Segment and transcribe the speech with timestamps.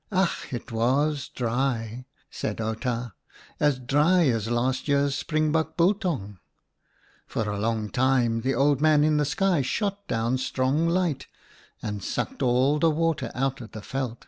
[0.10, 0.28] "Ach!
[0.52, 3.12] it was dry," said Outa,"
[3.60, 6.40] as dry as last year's springbok biltong.
[7.28, 11.28] For a long time the Old Man in the sky shot down strong light
[11.80, 14.26] and sucked all the water out of the veld.